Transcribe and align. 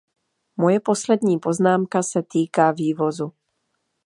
Moje 0.57 0.79
poslední 0.79 1.39
poznámka 1.39 2.03
se 2.03 2.23
týká 2.23 2.71
vývozu. 2.71 3.31